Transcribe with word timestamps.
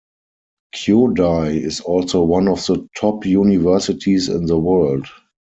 Kyodai 0.75 1.61
is 1.63 1.79
also 1.81 2.23
one 2.23 2.47
of 2.47 2.65
the 2.65 2.89
top 2.99 3.23
universities 3.23 4.29
in 4.29 4.47
the 4.47 4.57
world. 4.57 5.05